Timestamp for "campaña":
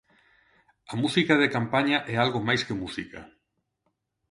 1.55-1.97